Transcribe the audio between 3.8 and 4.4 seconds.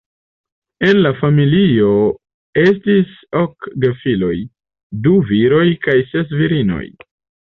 gefiloj,